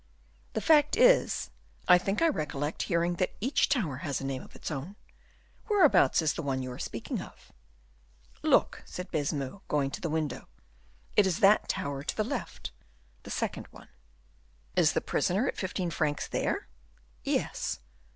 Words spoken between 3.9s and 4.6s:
has a name of